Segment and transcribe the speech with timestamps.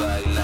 [0.00, 0.39] baila.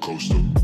[0.00, 0.61] coaster.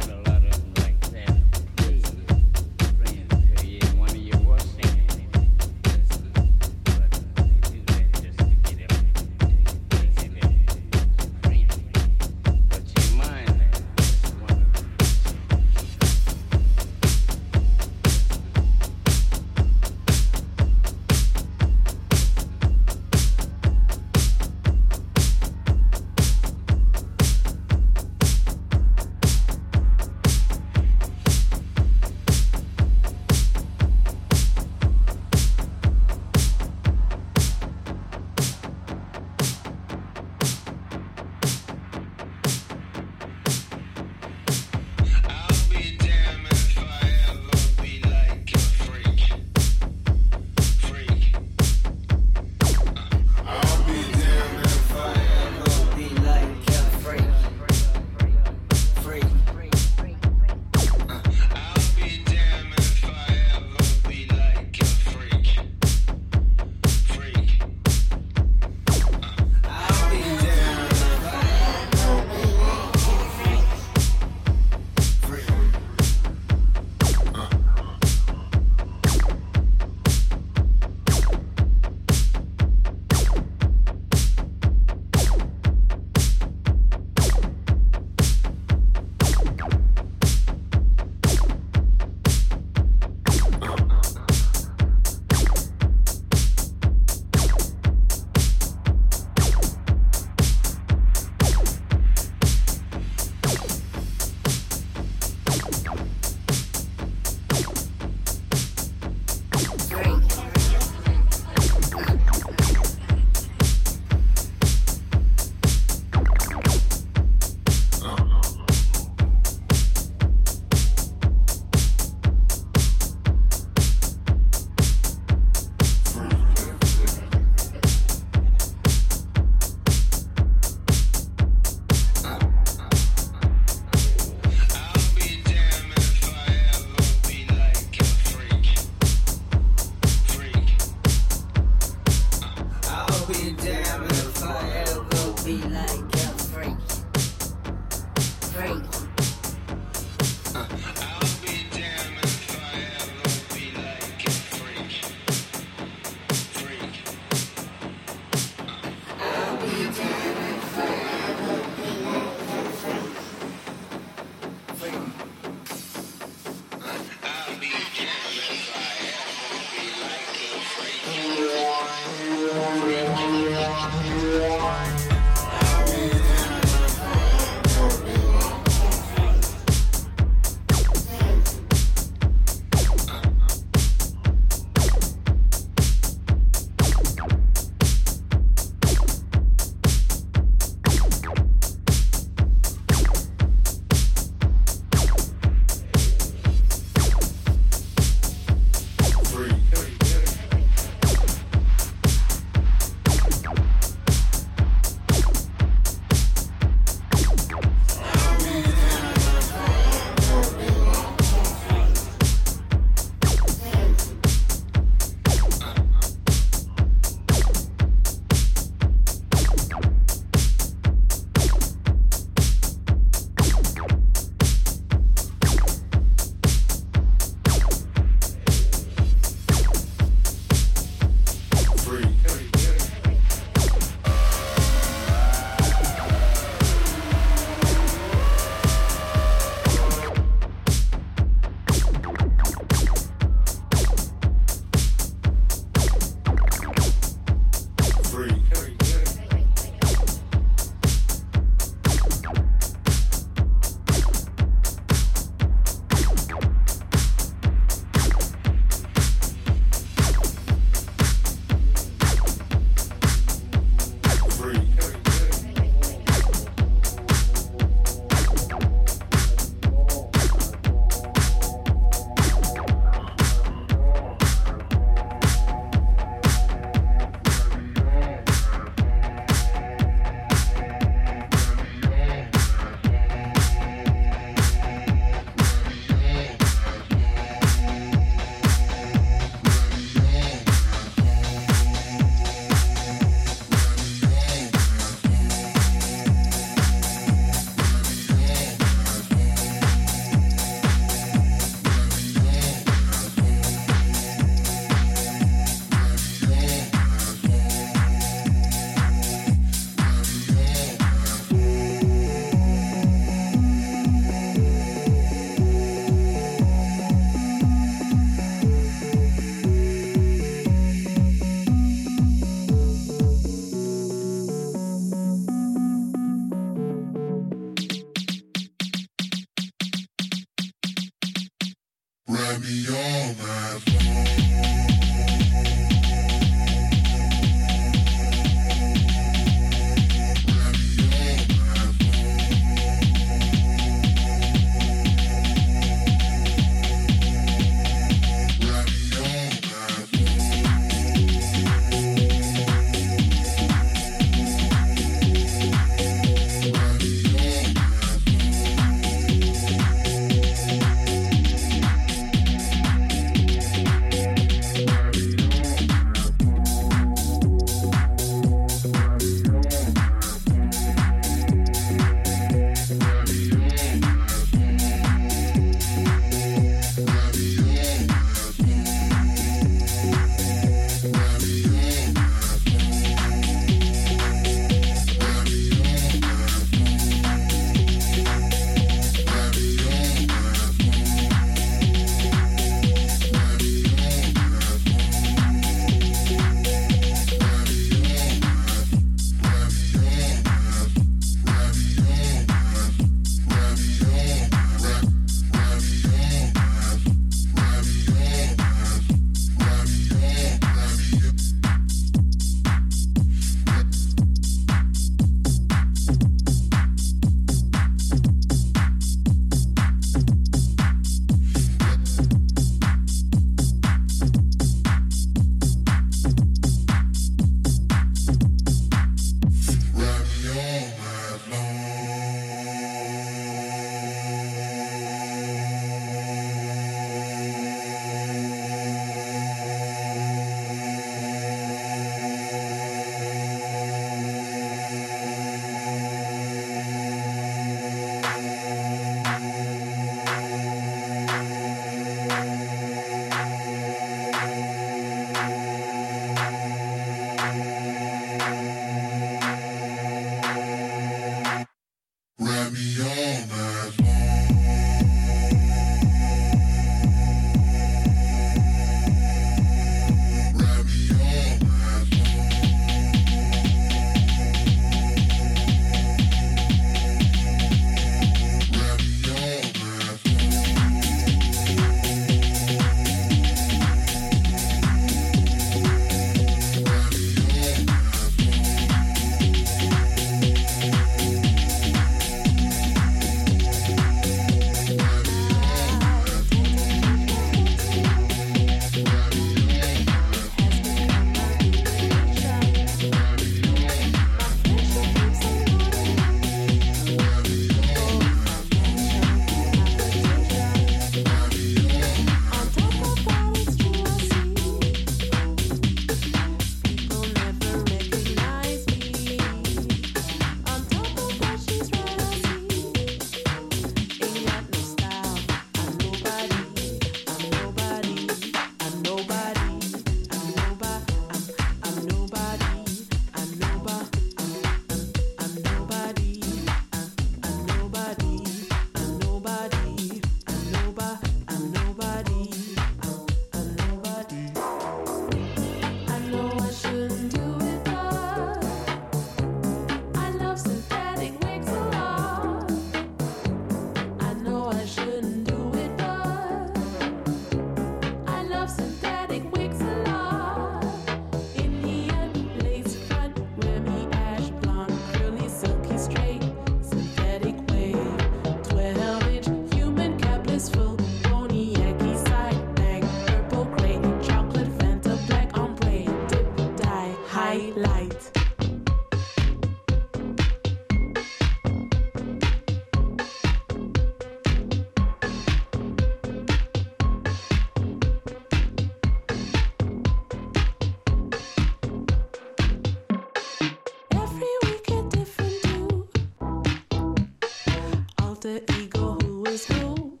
[598.23, 600.00] Alter ego, who is who?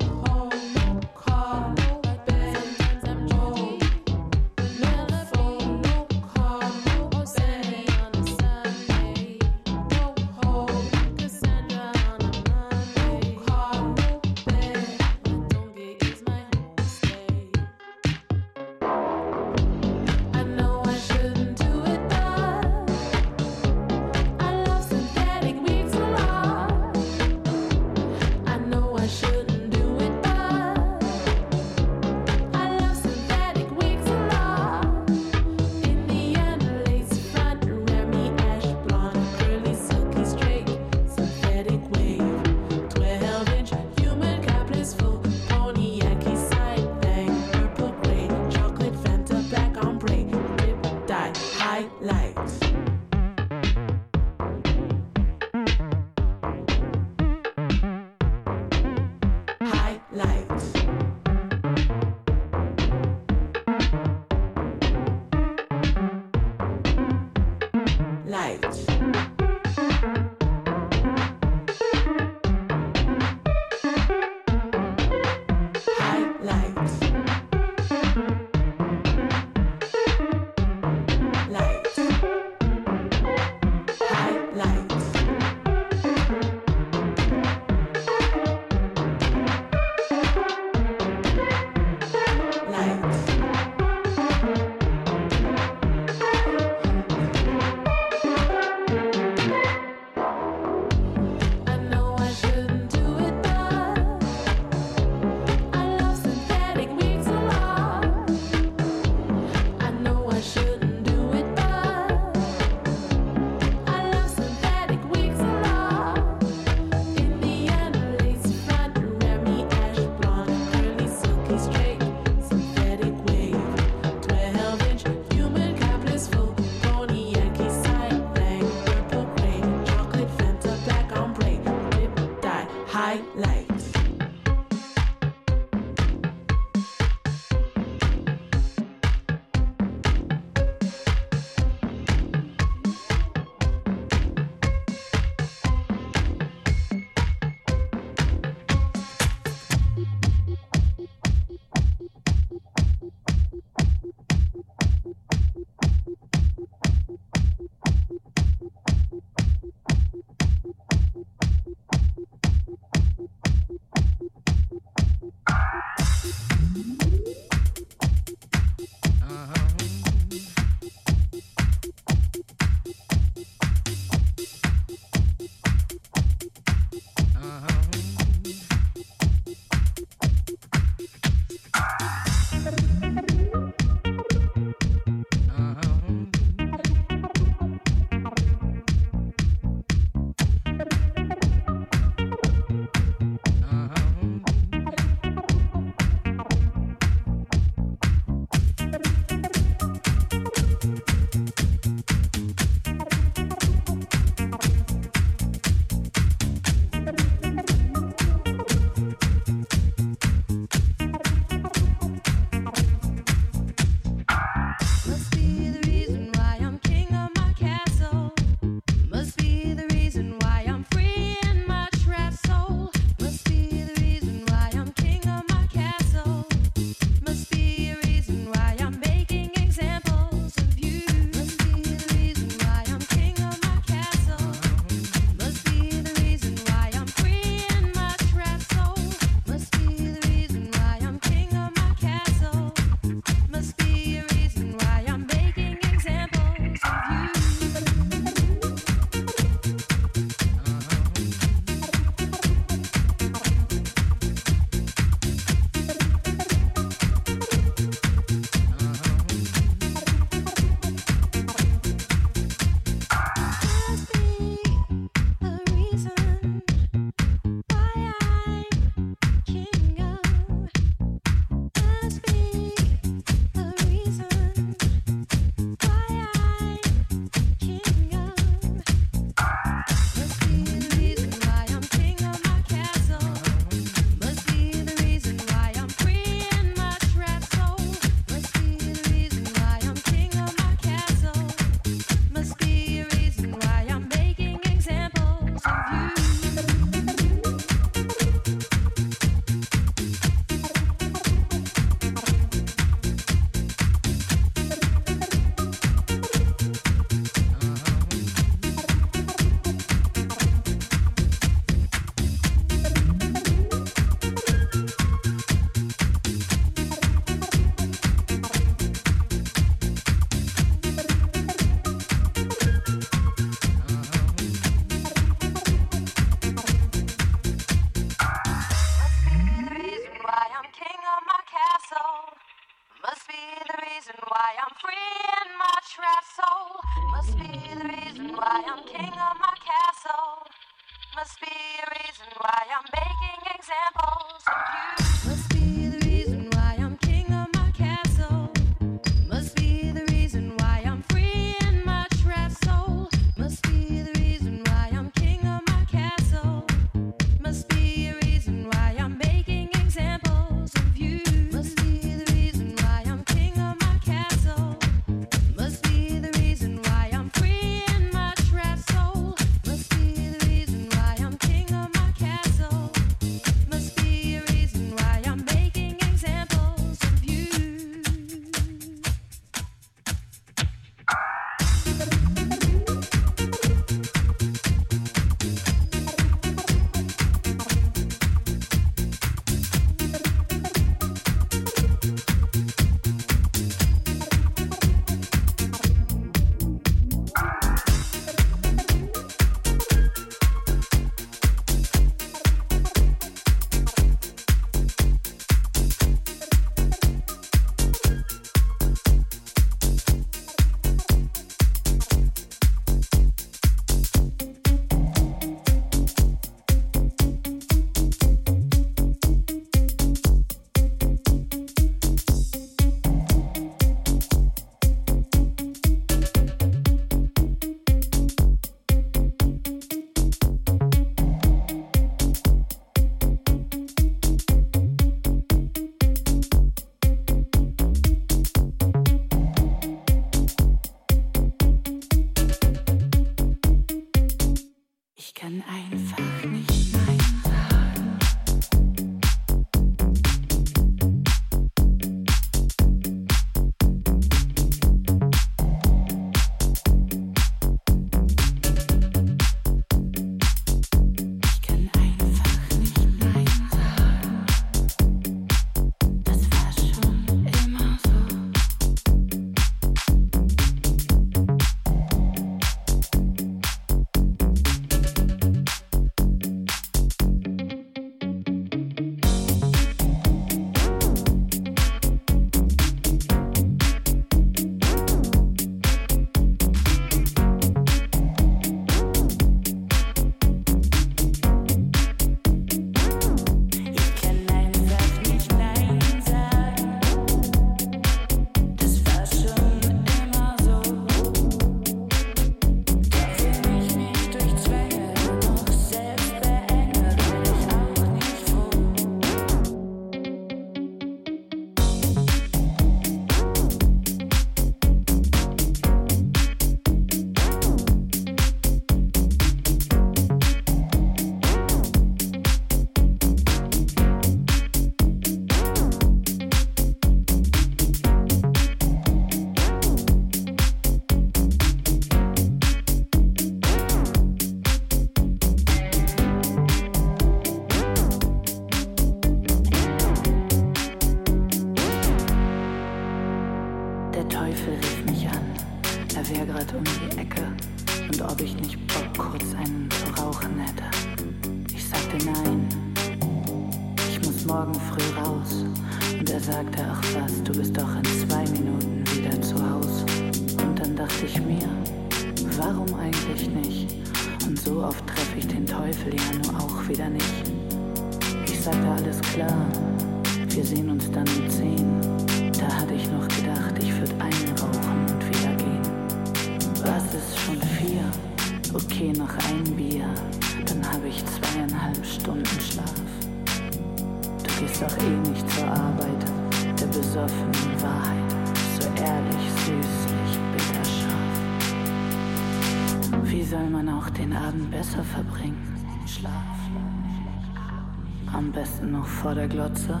[598.80, 600.00] Essen noch vor der Glotze?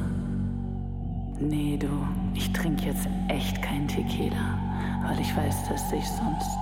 [1.38, 1.88] Nee, du,
[2.34, 4.58] ich trinke jetzt echt kein Tequila,
[5.04, 6.58] weil ich weiß, dass ich sonst.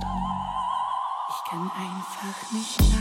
[1.29, 2.98] Ich kann einfach nicht.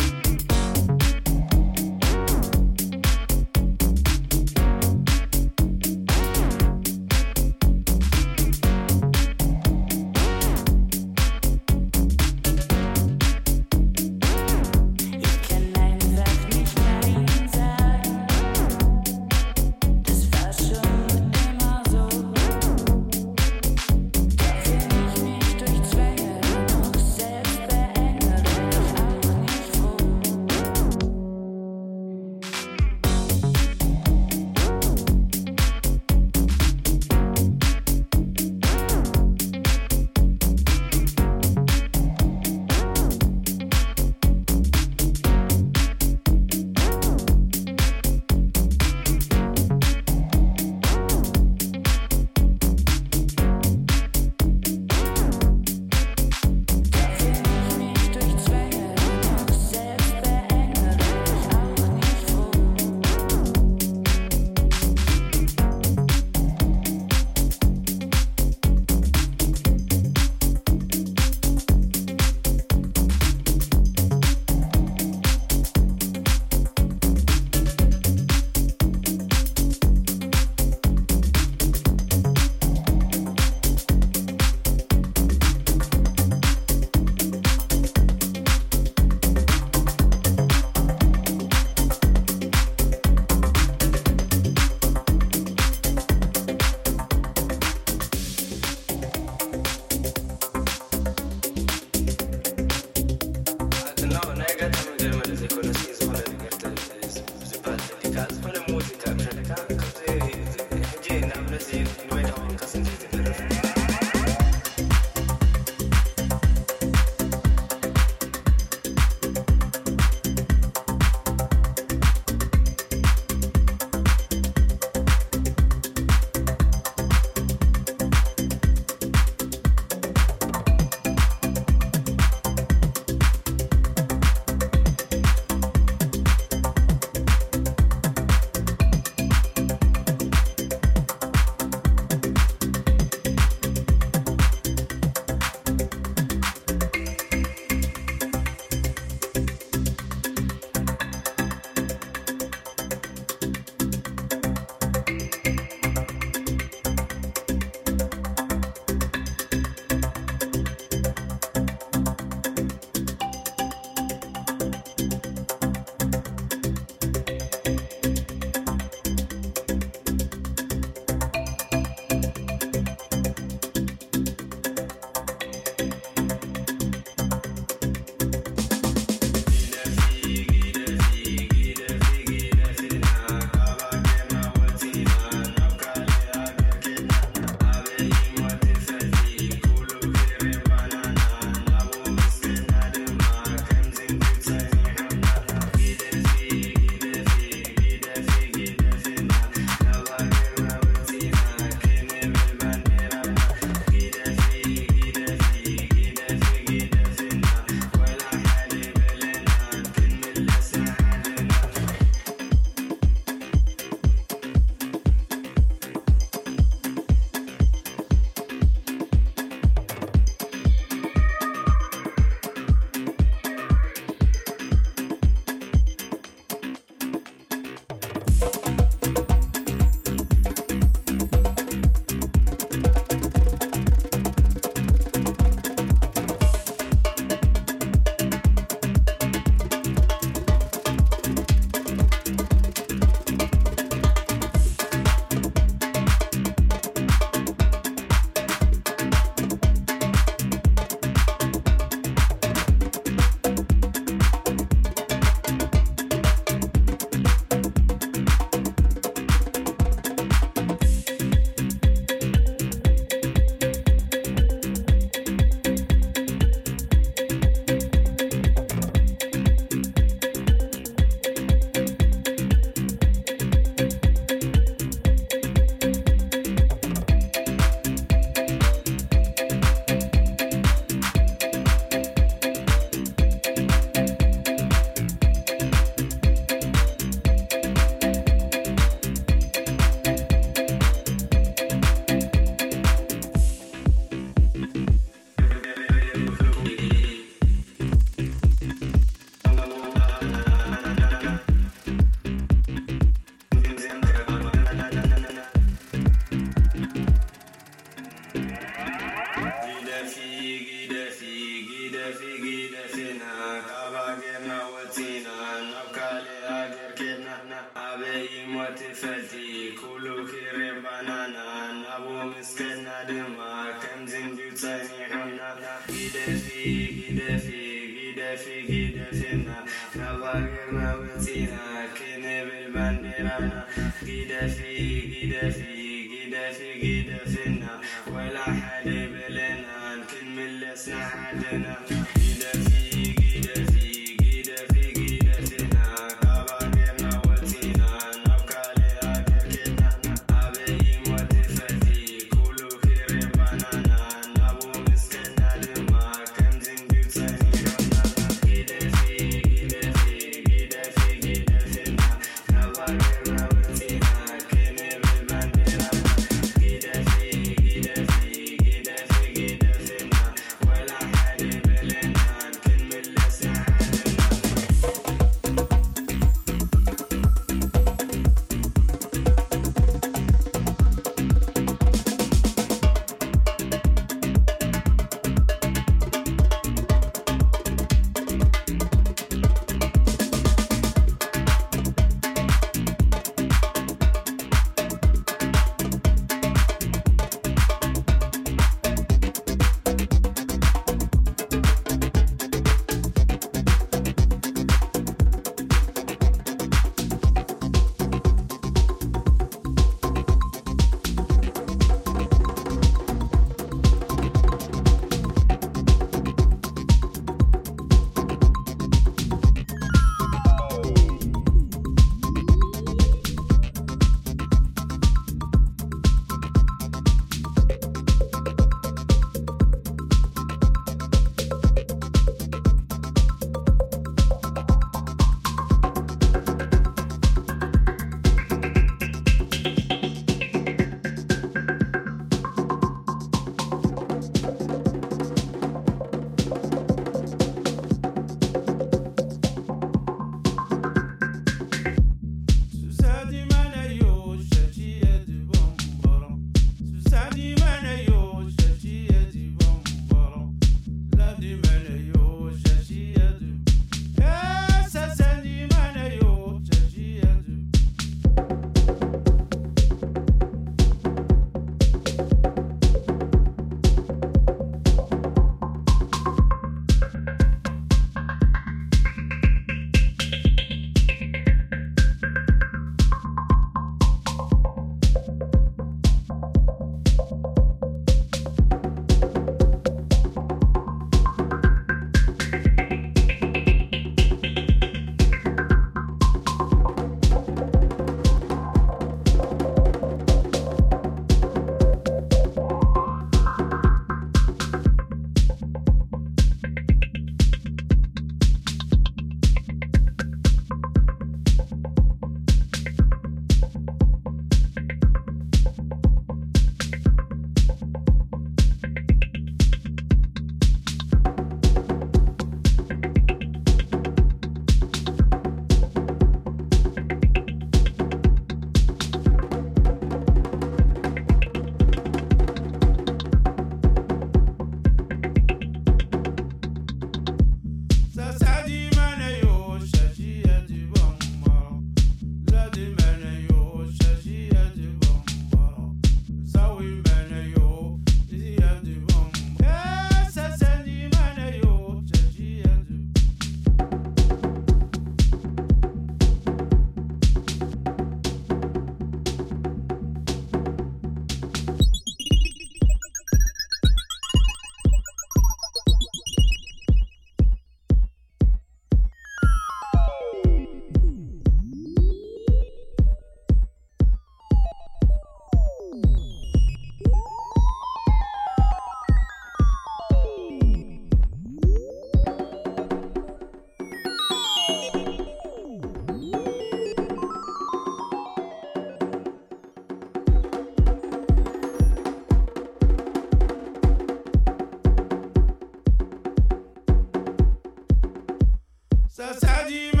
[599.21, 600.00] Ça, you dit